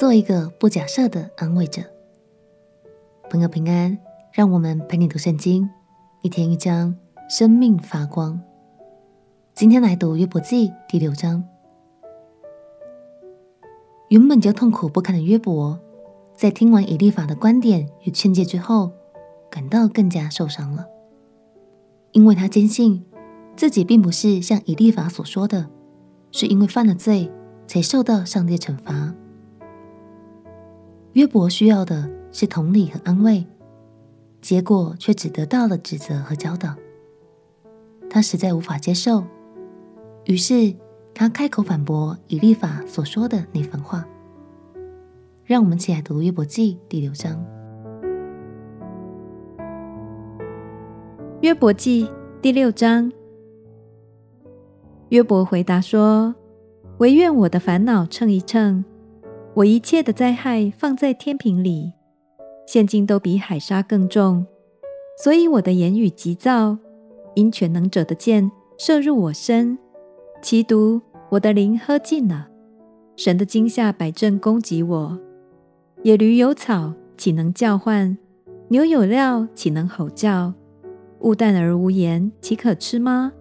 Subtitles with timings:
[0.00, 1.82] 做一个不假设的安慰者。
[3.28, 3.98] 朋友平安，
[4.32, 5.68] 让我们陪你读圣经，
[6.22, 6.96] 一天一章，
[7.28, 8.40] 生命发光。
[9.52, 11.44] 今天来读约伯记第六章。
[14.08, 15.78] 原本就痛苦不堪的约伯，
[16.34, 18.90] 在听完以利法的观点与劝诫之后，
[19.50, 20.86] 感到更加受伤了，
[22.12, 23.04] 因为他坚信
[23.54, 25.68] 自己并不是像以利法所说的，
[26.32, 27.30] 是因为犯了罪
[27.66, 29.09] 才受到上帝惩罚。
[31.20, 33.44] 约伯需要的是同理和安慰，
[34.40, 36.74] 结果却只得到了指责和教导。
[38.08, 39.22] 他实在无法接受，
[40.24, 40.74] 于是
[41.12, 44.02] 他开口反驳以利法所说的那番话。
[45.44, 47.44] 让我们一起来读约伯记第六章。
[51.42, 52.10] 约伯记
[52.40, 53.12] 第六章，
[55.10, 56.34] 约伯回答说
[56.96, 58.82] ：“唯愿我的烦恼称一称。”
[59.54, 61.92] 我一切的灾害放在天平里，
[62.66, 64.46] 现今都比海沙更重，
[65.22, 66.78] 所以我的言语急躁，
[67.34, 68.48] 因全能者的箭
[68.78, 69.76] 射入我身，
[70.40, 72.48] 其毒我的灵喝尽了。
[73.16, 75.18] 神的惊吓摆阵攻击我，
[76.04, 78.16] 野驴有草岂能叫唤？
[78.68, 80.54] 牛有料岂能吼叫？
[81.18, 83.32] 物淡而无盐，岂可吃吗？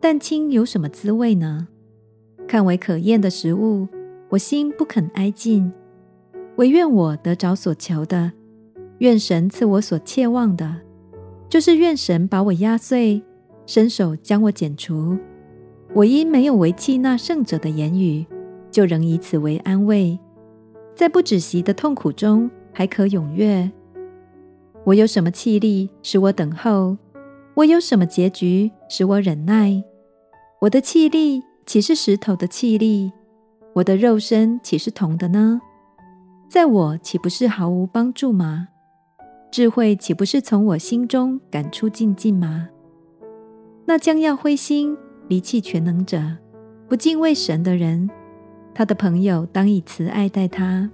[0.00, 1.68] 蛋清有什么滋味呢？
[2.48, 3.86] 看为可厌的食物。
[4.28, 5.72] 我心不肯挨近，
[6.56, 8.32] 惟愿我得着所求的，
[8.98, 10.82] 愿神赐我所切望的，
[11.48, 13.22] 就是愿神把我压碎，
[13.66, 15.16] 伸手将我剪除。
[15.94, 18.26] 我因没有违弃那圣者的言语，
[18.70, 20.18] 就仍以此为安慰，
[20.96, 23.70] 在不止息的痛苦中还可踊跃。
[24.84, 26.96] 我有什么气力使我等候？
[27.54, 29.82] 我有什么结局使我忍耐？
[30.62, 33.12] 我的气力岂是石头的气力？
[33.76, 35.60] 我的肉身岂是铜的呢？
[36.48, 38.68] 在我岂不是毫无帮助吗？
[39.50, 42.70] 智慧岂不是从我心中赶出净尽吗？
[43.84, 44.96] 那将要灰心
[45.28, 46.38] 离弃全能者，
[46.88, 48.08] 不敬畏神的人，
[48.74, 50.90] 他的朋友当以慈爱待他。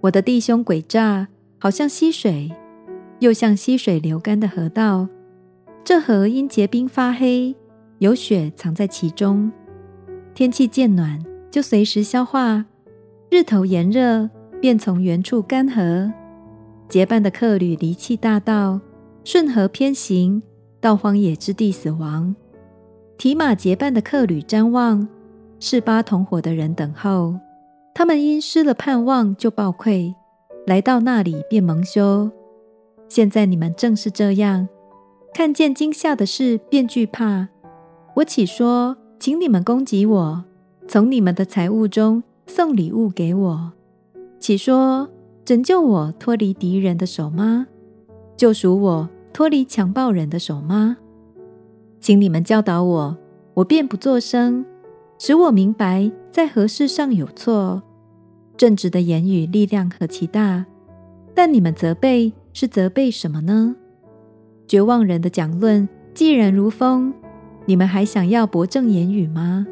[0.00, 1.28] 我的弟兄诡诈，
[1.60, 2.50] 好像溪水，
[3.20, 5.06] 又像溪水流干的河道。
[5.84, 7.54] 这河因结冰发黑，
[7.98, 9.52] 有雪藏在其中。
[10.34, 11.24] 天气渐暖。
[11.50, 12.64] 就随时消化，
[13.30, 14.28] 日头炎热，
[14.60, 16.12] 便从原处干涸。
[16.88, 18.80] 结伴的客旅离弃大道，
[19.24, 20.42] 顺河偏行，
[20.80, 22.34] 到荒野之地死亡。
[23.16, 25.08] 提马结伴的客旅瞻望，
[25.58, 27.34] 是巴同伙的人等候。
[27.94, 30.14] 他们因失了盼望，就暴愧，
[30.66, 32.30] 来到那里便蒙羞。
[33.08, 34.68] 现在你们正是这样，
[35.34, 37.48] 看见惊吓的事便惧怕。
[38.14, 40.44] 我岂说，请你们攻击我？
[40.88, 43.72] 从你们的财物中送礼物给我，
[44.40, 45.06] 岂说
[45.44, 47.66] 拯救我脱离敌人的手吗？
[48.38, 50.96] 救赎我脱离强暴人的手吗？
[52.00, 53.18] 请你们教导我，
[53.52, 54.64] 我便不作声，
[55.18, 57.82] 使我明白在何事上有错。
[58.56, 60.64] 正直的言语力量何其大，
[61.34, 63.76] 但你们责备是责备什么呢？
[64.66, 67.12] 绝望人的讲论既然如风，
[67.66, 69.66] 你们还想要驳正言语吗？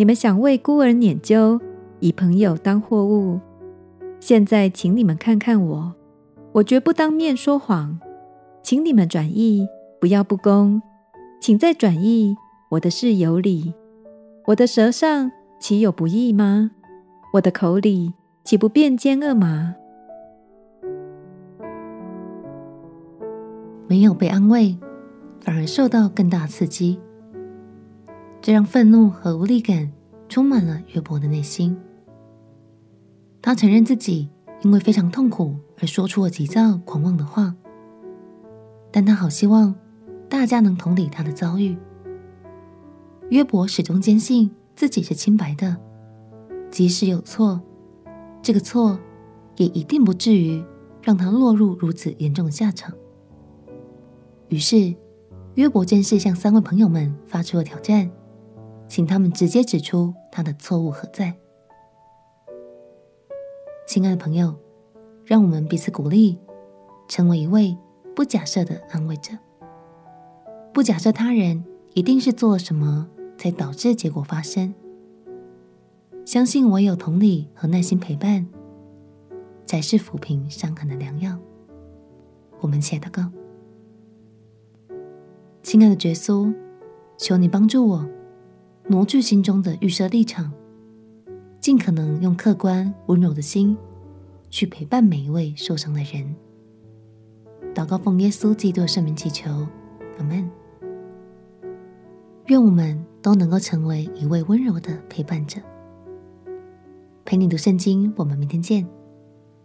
[0.00, 1.60] 你们想为孤儿拈阄，
[1.98, 3.38] 以朋友当货物。
[4.18, 5.94] 现在，请你们看看我，
[6.52, 8.00] 我绝不当面说谎。
[8.62, 9.68] 请你们转意，
[10.00, 10.80] 不要不公。
[11.38, 12.34] 请再转意，
[12.70, 13.74] 我的事有理。
[14.46, 15.30] 我的舌上
[15.60, 16.70] 岂有不义吗？
[17.34, 19.74] 我的口里岂不辩奸恶吗？
[23.86, 24.78] 没有被安慰，
[25.42, 26.98] 反而受到更大刺激。
[28.42, 29.92] 这让愤怒和无力感
[30.28, 31.76] 充满了约伯的内心。
[33.42, 34.28] 他承认自己
[34.62, 37.54] 因为非常痛苦而说出了急躁狂妄的话，
[38.90, 39.74] 但他好希望
[40.28, 41.76] 大家能同理他的遭遇。
[43.28, 45.76] 约伯始终坚信自己是清白的，
[46.70, 47.60] 即使有错，
[48.42, 48.98] 这个错
[49.56, 50.62] 也一定不至于
[51.02, 52.94] 让他落入如此严重的下场。
[54.48, 54.94] 于是，
[55.54, 58.10] 约伯正式向三位朋友们发出了挑战。
[58.90, 61.32] 请他们直接指出他的错误何在。
[63.86, 64.52] 亲爱的朋友，
[65.24, 66.36] 让我们彼此鼓励，
[67.06, 67.78] 成为一位
[68.16, 69.32] 不假设的安慰者。
[70.74, 71.64] 不假设他人
[71.94, 73.08] 一定是做了什么
[73.38, 74.74] 才导致结果发生。
[76.24, 78.44] 相信唯有同理和耐心陪伴，
[79.64, 81.38] 才是抚平伤痕的良药。
[82.60, 83.30] 我们且祷告：
[85.62, 86.52] 亲爱的耶稣，
[87.16, 88.08] 求你帮助我。
[88.88, 90.52] 挪去心中的预设立场，
[91.60, 93.76] 尽可能用客观温柔的心
[94.48, 96.34] 去陪伴每一位受伤的人。
[97.74, 99.48] 祷告奉耶稣基督的圣名祈求，
[100.18, 100.50] 阿门。
[102.46, 105.60] 愿我们都能够成为一位温柔的陪伴者。
[107.24, 108.84] 陪你读圣经，我们明天见。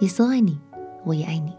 [0.00, 0.58] 耶稣爱你，
[1.06, 1.52] 我也爱你。